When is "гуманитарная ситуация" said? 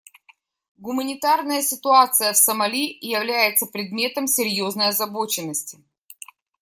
0.79-2.33